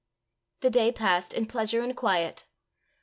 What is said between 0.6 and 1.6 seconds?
The day passed in